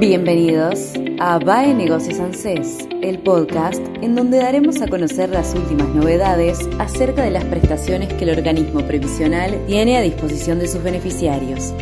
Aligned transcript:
Bienvenidos 0.00 0.92
a 1.18 1.40
BAE 1.40 1.74
Negocios 1.74 2.20
ANSES, 2.20 2.86
el 3.02 3.18
podcast 3.18 3.80
en 4.00 4.14
donde 4.14 4.38
daremos 4.38 4.80
a 4.80 4.86
conocer 4.86 5.28
las 5.28 5.56
últimas 5.56 5.88
novedades 5.88 6.60
acerca 6.78 7.24
de 7.24 7.32
las 7.32 7.44
prestaciones 7.46 8.12
que 8.14 8.22
el 8.22 8.30
organismo 8.30 8.86
previsional 8.86 9.60
tiene 9.66 9.96
a 9.96 10.00
disposición 10.00 10.60
de 10.60 10.68
sus 10.68 10.84
beneficiarios. 10.84 11.74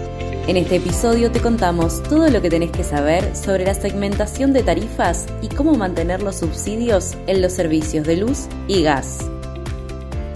En 0.47 0.57
este 0.57 0.77
episodio 0.77 1.31
te 1.31 1.41
contamos 1.41 2.03
todo 2.05 2.31
lo 2.31 2.41
que 2.41 2.49
tenés 2.49 2.71
que 2.71 2.85
saber 2.85 3.37
sobre 3.37 3.67
la 3.67 3.75
segmentación 3.75 4.55
de 4.55 4.63
tarifas 4.63 5.27
y 5.43 5.49
cómo 5.49 5.75
mantener 5.75 6.23
los 6.23 6.37
subsidios 6.37 7.19
en 7.27 7.43
los 7.43 7.53
servicios 7.53 8.07
de 8.07 8.17
luz 8.17 8.47
y 8.67 8.83
gas. 8.83 9.31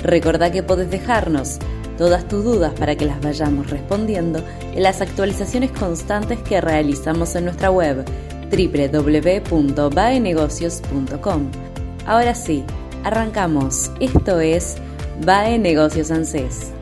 Recordá 0.02 0.52
que 0.52 0.62
podés 0.62 0.90
dejarnos 0.90 1.58
todas 2.00 2.26
tus 2.26 2.42
dudas 2.42 2.72
para 2.78 2.96
que 2.96 3.04
las 3.04 3.20
vayamos 3.20 3.68
respondiendo 3.68 4.42
en 4.74 4.82
las 4.82 5.02
actualizaciones 5.02 5.70
constantes 5.70 6.38
que 6.38 6.62
realizamos 6.62 7.36
en 7.36 7.44
nuestra 7.44 7.70
web 7.70 8.06
www.baenegocios.com. 8.50 11.50
Ahora 12.06 12.34
sí, 12.34 12.64
arrancamos. 13.04 13.90
Esto 14.00 14.40
es 14.40 14.76
Bae 15.26 15.58
Negocios 15.58 16.10
ANSES. 16.10 16.72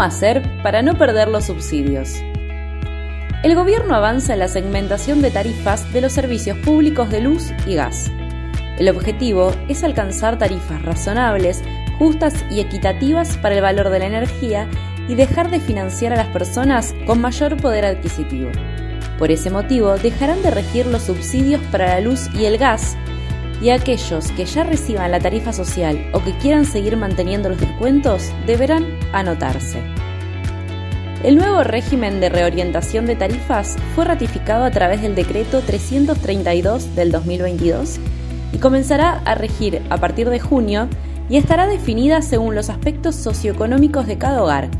¿Cómo 0.00 0.08
hacer 0.08 0.42
para 0.62 0.80
no 0.80 0.96
perder 0.96 1.28
los 1.28 1.44
subsidios? 1.44 2.22
El 3.42 3.54
gobierno 3.54 3.94
avanza 3.94 4.32
en 4.32 4.38
la 4.38 4.48
segmentación 4.48 5.20
de 5.20 5.30
tarifas 5.30 5.92
de 5.92 6.00
los 6.00 6.14
servicios 6.14 6.56
públicos 6.56 7.10
de 7.10 7.20
luz 7.20 7.52
y 7.66 7.74
gas. 7.74 8.10
El 8.78 8.88
objetivo 8.88 9.54
es 9.68 9.84
alcanzar 9.84 10.38
tarifas 10.38 10.80
razonables, 10.80 11.62
justas 11.98 12.46
y 12.50 12.60
equitativas 12.60 13.36
para 13.36 13.56
el 13.56 13.60
valor 13.60 13.90
de 13.90 13.98
la 13.98 14.06
energía 14.06 14.66
y 15.06 15.16
dejar 15.16 15.50
de 15.50 15.60
financiar 15.60 16.14
a 16.14 16.16
las 16.16 16.28
personas 16.28 16.94
con 17.06 17.20
mayor 17.20 17.58
poder 17.58 17.84
adquisitivo. 17.84 18.50
Por 19.18 19.30
ese 19.30 19.50
motivo, 19.50 19.98
dejarán 19.98 20.42
de 20.42 20.50
regir 20.50 20.86
los 20.86 21.02
subsidios 21.02 21.60
para 21.70 21.88
la 21.88 22.00
luz 22.00 22.30
y 22.34 22.46
el 22.46 22.56
gas 22.56 22.96
y 23.60 23.70
aquellos 23.70 24.30
que 24.32 24.44
ya 24.44 24.64
reciban 24.64 25.10
la 25.10 25.20
tarifa 25.20 25.52
social 25.52 26.10
o 26.12 26.22
que 26.22 26.36
quieran 26.38 26.64
seguir 26.64 26.96
manteniendo 26.96 27.48
los 27.48 27.60
descuentos 27.60 28.32
deberán 28.46 28.86
anotarse. 29.12 29.82
El 31.22 31.36
nuevo 31.36 31.62
régimen 31.62 32.18
de 32.20 32.30
reorientación 32.30 33.04
de 33.04 33.14
tarifas 33.14 33.76
fue 33.94 34.06
ratificado 34.06 34.64
a 34.64 34.70
través 34.70 35.02
del 35.02 35.14
decreto 35.14 35.60
332 35.60 36.94
del 36.96 37.12
2022 37.12 37.98
y 38.54 38.58
comenzará 38.58 39.20
a 39.26 39.34
regir 39.34 39.82
a 39.90 39.98
partir 39.98 40.30
de 40.30 40.40
junio 40.40 40.88
y 41.28 41.36
estará 41.36 41.66
definida 41.66 42.22
según 42.22 42.54
los 42.54 42.70
aspectos 42.70 43.16
socioeconómicos 43.16 44.06
de 44.06 44.16
cada 44.16 44.42
hogar. 44.42 44.70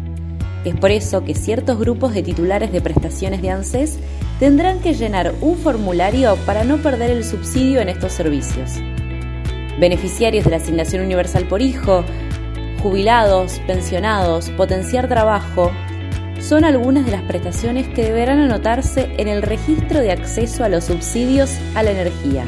Es 0.64 0.74
por 0.74 0.90
eso 0.90 1.24
que 1.24 1.34
ciertos 1.34 1.78
grupos 1.78 2.14
de 2.14 2.22
titulares 2.22 2.72
de 2.72 2.80
prestaciones 2.80 3.42
de 3.42 3.50
ANSES 3.50 3.98
tendrán 4.40 4.80
que 4.80 4.94
llenar 4.94 5.34
un 5.42 5.56
formulario 5.56 6.36
para 6.46 6.64
no 6.64 6.78
perder 6.78 7.10
el 7.10 7.24
subsidio 7.24 7.80
en 7.80 7.90
estos 7.90 8.12
servicios. 8.12 8.72
Beneficiarios 9.78 10.44
de 10.44 10.50
la 10.50 10.56
asignación 10.56 11.04
universal 11.04 11.46
por 11.46 11.60
hijo, 11.60 12.04
jubilados, 12.82 13.60
pensionados, 13.66 14.48
potenciar 14.50 15.08
trabajo, 15.08 15.70
son 16.40 16.64
algunas 16.64 17.04
de 17.04 17.12
las 17.12 17.22
prestaciones 17.22 17.86
que 17.88 18.02
deberán 18.02 18.38
anotarse 18.38 19.12
en 19.18 19.28
el 19.28 19.42
registro 19.42 20.00
de 20.00 20.10
acceso 20.10 20.64
a 20.64 20.70
los 20.70 20.84
subsidios 20.84 21.58
a 21.74 21.82
la 21.82 21.90
energía. 21.90 22.44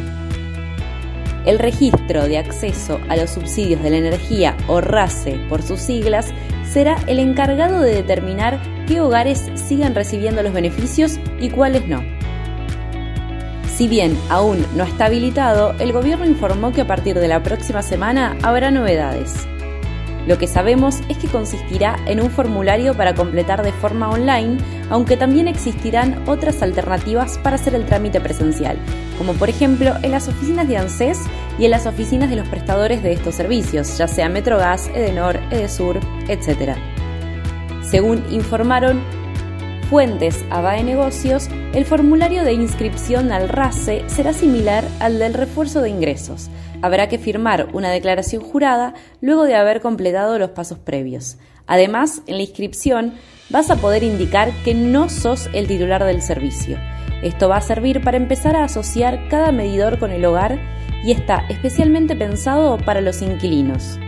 El 1.45 1.59
registro 1.59 2.27
de 2.27 2.39
acceso 2.39 3.01
a 3.11 3.17
los 3.17 3.31
subsidios 3.31 3.83
de 3.83 3.91
la 3.91 3.99
energía 3.99 4.57
o 4.67 4.81
RACE 4.81 5.41
por 5.51 5.63
sus 5.63 5.81
siglas 5.81 6.33
será 6.65 6.97
el 7.07 7.19
encargado 7.19 7.83
de 7.83 7.97
determinar 7.97 8.61
qué 8.93 9.01
hogares 9.01 9.51
sigan 9.55 9.95
recibiendo 9.95 10.43
los 10.43 10.53
beneficios 10.53 11.19
y 11.41 11.49
cuáles 11.49 11.89
no. 11.89 12.05
Si 13.67 13.89
bien 13.89 14.19
aún 14.29 14.67
no 14.77 14.85
está 14.85 15.07
habilitado, 15.07 15.75
el 15.79 15.95
gobierno 15.95 16.27
informó 16.27 16.73
que 16.73 16.83
a 16.83 16.87
partir 16.87 17.19
de 17.19 17.27
la 17.27 17.43
próxima 17.43 17.81
semana 17.81 18.37
habrá 18.43 18.71
novedades. 18.71 19.47
Lo 20.27 20.37
que 20.37 20.47
sabemos 20.47 21.01
es 21.09 21.17
que 21.17 21.27
consistirá 21.27 21.97
en 22.05 22.21
un 22.21 22.31
formulario 22.31 22.95
para 22.95 23.15
completar 23.15 23.63
de 23.63 23.73
forma 23.73 24.11
online, 24.11 24.59
aunque 24.91 25.17
también 25.17 25.49
existirán 25.49 26.23
otras 26.29 26.61
alternativas 26.61 27.39
para 27.39 27.57
hacer 27.57 27.75
el 27.75 27.87
trámite 27.87 28.21
presencial, 28.21 28.77
como 29.17 29.33
por 29.33 29.49
ejemplo 29.49 29.95
en 30.03 30.11
las 30.11 30.29
oficinas 30.29 30.69
de 30.69 30.77
ANSES 30.77 31.19
y 31.59 31.65
en 31.65 31.71
las 31.71 31.87
oficinas 31.87 32.29
de 32.29 32.37
los 32.37 32.49
prestadores 32.49 33.03
de 33.03 33.13
estos 33.13 33.37
servicios, 33.37 33.97
ya 33.97 34.07
sea 34.07 34.29
Metrogas, 34.29 34.89
Edenor, 34.89 35.41
Edesur, 35.51 35.99
etc. 36.29 36.77
Según 37.83 38.25
informaron 38.31 39.03
fuentes 39.91 40.45
a 40.51 40.63
BAE 40.63 40.85
Negocios, 40.85 41.49
el 41.75 41.85
formulario 41.85 42.45
de 42.45 42.55
inscripción 42.55 43.31
al 43.31 43.49
RACE 43.49 44.05
será 44.07 44.33
similar 44.33 44.85
al 45.01 45.19
del 45.19 45.35
refuerzo 45.35 45.83
de 45.83 45.91
ingresos. 45.91 46.49
Habrá 46.81 47.09
que 47.09 47.19
firmar 47.19 47.69
una 47.75 47.91
declaración 47.91 48.43
jurada 48.43 48.95
luego 49.21 49.45
de 49.45 49.55
haber 49.55 49.81
completado 49.83 50.39
los 50.39 50.51
pasos 50.51 50.79
previos. 50.79 51.37
Además, 51.67 52.23
en 52.27 52.37
la 52.37 52.43
inscripción 52.43 53.15
vas 53.51 53.71
a 53.71 53.77
poder 53.77 54.03
indicar 54.03 54.51
que 54.65 54.75
no 54.75 55.09
sos 55.09 55.51
el 55.53 55.67
titular 55.67 56.05
del 56.05 56.23
servicio. 56.23 56.79
Esto 57.23 57.49
va 57.49 57.59
a 57.59 57.61
servir 57.61 58.03
para 58.03 58.17
empezar 58.17 58.57
a 58.57 58.65
asociar 58.65 59.29
cada 59.29 59.53
medidor 59.53 59.99
con 59.99 60.11
el 60.11 60.25
hogar 60.25 60.59
y 61.05 61.13
está 61.13 61.45
especialmente 61.49 62.17
pensado 62.17 62.79
para 62.79 63.01
los 63.01 63.23
inquilinos. 63.23 63.99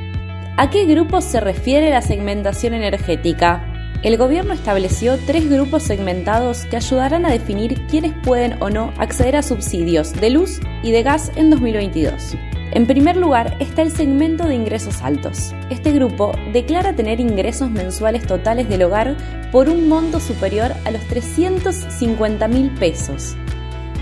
¿A 0.57 0.71
qué 0.71 0.85
grupos 0.85 1.25
se 1.25 1.41
refiere 1.41 1.91
la 1.91 2.01
segmentación 2.01 2.75
energética? 2.75 3.91
El 4.05 4.17
gobierno 4.17 4.53
estableció 4.53 5.19
tres 5.27 5.51
grupos 5.51 5.83
segmentados 5.83 6.65
que 6.67 6.77
ayudarán 6.77 7.27
a 7.27 7.31
definir 7.31 7.85
quiénes 7.89 8.13
pueden 8.23 8.63
o 8.63 8.71
no 8.71 8.93
acceder 8.97 9.35
a 9.35 9.43
subsidios 9.43 10.13
de 10.13 10.31
luz 10.31 10.61
y 10.85 10.93
de 10.93 11.03
gas 11.03 11.33
en 11.35 11.51
2022. 11.51 12.37
En 12.71 12.87
primer 12.87 13.17
lugar 13.17 13.57
está 13.59 13.83
el 13.83 13.91
segmento 13.91 14.47
de 14.47 14.55
ingresos 14.55 15.03
altos. 15.03 15.53
Este 15.71 15.91
grupo 15.91 16.31
declara 16.53 16.95
tener 16.95 17.19
ingresos 17.19 17.69
mensuales 17.69 18.25
totales 18.25 18.69
del 18.69 18.85
hogar 18.85 19.17
por 19.51 19.69
un 19.69 19.89
monto 19.89 20.21
superior 20.21 20.71
a 20.85 20.93
los 20.93 21.03
350 21.09 22.47
mil 22.47 22.71
pesos. 22.71 23.35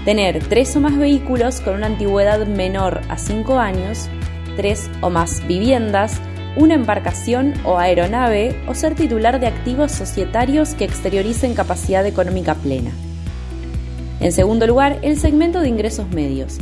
Tener 0.04 0.38
tres 0.40 0.76
o 0.76 0.80
más 0.80 0.98
vehículos 0.98 1.62
con 1.62 1.76
una 1.76 1.86
antigüedad 1.86 2.46
menor 2.46 3.00
a 3.08 3.16
5 3.16 3.58
años, 3.58 4.10
tres 4.54 4.90
o 5.00 5.08
más 5.08 5.46
viviendas, 5.46 6.20
una 6.56 6.74
embarcación 6.74 7.54
o 7.64 7.78
aeronave 7.78 8.56
o 8.66 8.75
ser 8.75 8.94
titular 8.94 9.40
de 9.40 9.46
activos 9.46 9.93
societarios 9.93 10.75
que 10.75 10.84
exterioricen 10.84 11.54
capacidad 11.54 12.04
económica 12.06 12.54
plena. 12.54 12.90
En 14.20 14.32
segundo 14.32 14.66
lugar, 14.66 14.99
el 15.02 15.19
segmento 15.19 15.60
de 15.60 15.69
ingresos 15.69 16.08
medios. 16.10 16.58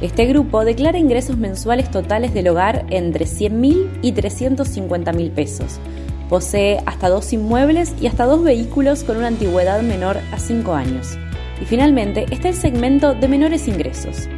Este 0.00 0.26
grupo 0.26 0.64
declara 0.64 0.98
ingresos 0.98 1.36
mensuales 1.36 1.90
totales 1.90 2.34
del 2.34 2.48
hogar 2.48 2.86
entre 2.90 3.26
100.000 3.26 3.98
y 4.02 4.12
350.000 4.12 5.30
pesos. 5.30 5.78
Posee 6.28 6.80
hasta 6.86 7.08
dos 7.08 7.32
inmuebles 7.32 7.94
y 8.00 8.06
hasta 8.06 8.24
dos 8.24 8.42
vehículos 8.42 9.04
con 9.04 9.18
una 9.18 9.28
antigüedad 9.28 9.82
menor 9.82 10.18
a 10.32 10.38
5 10.38 10.74
años. 10.74 11.18
Y 11.60 11.64
finalmente 11.64 12.26
está 12.30 12.48
el 12.48 12.54
segmento 12.54 13.14
de 13.14 13.28
menores 13.28 13.68
ingresos. 13.68 14.28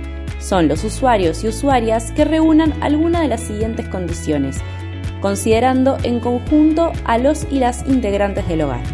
Son 0.40 0.68
los 0.68 0.84
usuarios 0.84 1.42
y 1.42 1.48
usuarias 1.48 2.12
que 2.12 2.24
reúnan 2.24 2.74
alguna 2.82 3.20
de 3.20 3.28
las 3.28 3.40
siguientes 3.40 3.88
condiciones, 3.88 4.58
considerando 5.26 5.98
en 6.04 6.20
conjunto 6.20 6.92
a 7.04 7.18
los 7.18 7.48
y 7.50 7.58
las 7.58 7.84
integrantes 7.88 8.46
del 8.46 8.62
hogar. 8.62 8.84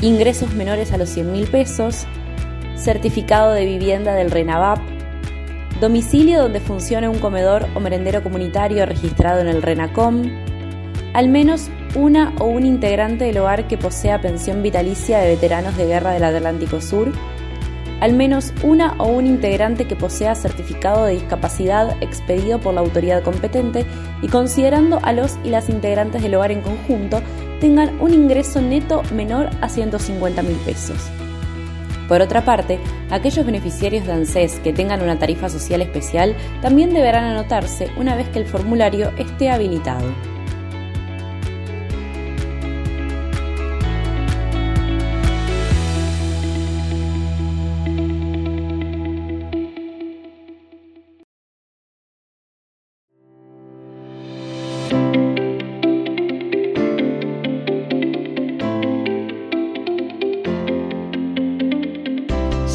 Ingresos 0.00 0.54
menores 0.54 0.90
a 0.90 0.98
los 0.98 1.08
100 1.10 1.30
mil 1.30 1.46
pesos, 1.46 2.04
certificado 2.74 3.52
de 3.52 3.64
vivienda 3.64 4.16
del 4.16 4.32
RENAVAP, 4.32 4.80
domicilio 5.80 6.42
donde 6.42 6.58
funcione 6.58 7.08
un 7.08 7.20
comedor 7.20 7.68
o 7.76 7.78
merendero 7.78 8.24
comunitario 8.24 8.86
registrado 8.86 9.40
en 9.40 9.46
el 9.46 9.62
RENACOM, 9.62 10.32
al 11.12 11.28
menos 11.28 11.68
una 11.94 12.34
o 12.40 12.46
un 12.46 12.66
integrante 12.66 13.26
del 13.26 13.38
hogar 13.38 13.68
que 13.68 13.78
posea 13.78 14.20
pensión 14.20 14.64
vitalicia 14.64 15.20
de 15.20 15.28
veteranos 15.28 15.76
de 15.76 15.86
guerra 15.86 16.10
del 16.10 16.24
Atlántico 16.24 16.80
Sur, 16.80 17.12
al 18.00 18.12
menos 18.12 18.52
una 18.62 18.94
o 18.98 19.06
un 19.08 19.26
integrante 19.26 19.86
que 19.86 19.96
posea 19.96 20.34
certificado 20.34 21.04
de 21.04 21.14
discapacidad 21.14 21.96
expedido 22.02 22.60
por 22.60 22.74
la 22.74 22.80
autoridad 22.80 23.22
competente 23.22 23.84
y 24.22 24.28
considerando 24.28 25.00
a 25.02 25.12
los 25.12 25.38
y 25.44 25.50
las 25.50 25.68
integrantes 25.68 26.22
del 26.22 26.34
hogar 26.34 26.52
en 26.52 26.62
conjunto 26.62 27.20
tengan 27.60 28.00
un 28.00 28.14
ingreso 28.14 28.60
neto 28.60 29.02
menor 29.12 29.50
a 29.60 29.68
150 29.68 30.42
mil 30.42 30.56
pesos. 30.58 31.10
Por 32.08 32.22
otra 32.22 32.42
parte, 32.42 32.78
aquellos 33.10 33.44
beneficiarios 33.44 34.06
de 34.06 34.12
ANSES 34.12 34.60
que 34.60 34.72
tengan 34.72 35.02
una 35.02 35.18
tarifa 35.18 35.50
social 35.50 35.82
especial 35.82 36.34
también 36.62 36.94
deberán 36.94 37.24
anotarse 37.24 37.90
una 37.98 38.16
vez 38.16 38.28
que 38.30 38.38
el 38.38 38.46
formulario 38.46 39.12
esté 39.18 39.50
habilitado. 39.50 40.06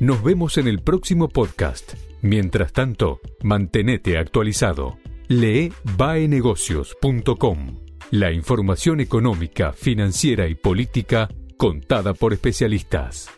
Nos 0.00 0.24
vemos 0.24 0.58
en 0.58 0.66
el 0.66 0.80
próximo 0.80 1.28
podcast. 1.28 1.94
Mientras 2.20 2.72
tanto, 2.72 3.20
mantenete 3.42 4.18
actualizado. 4.18 4.98
Lee 5.28 5.72
baenegocios.com. 5.96 7.80
La 8.10 8.32
información 8.32 9.00
económica, 9.00 9.72
financiera 9.72 10.48
y 10.48 10.56
política 10.56 11.28
contada 11.56 12.12
por 12.12 12.32
especialistas. 12.32 13.30